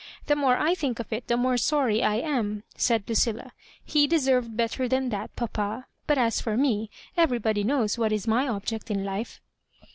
[0.25, 3.51] The more I think of it, the more sorry I am," sakl Lucilla;
[3.85, 8.47] "he deserved better than that, papa; but as for me, everybody knows what is my
[8.47, 9.41] object in life."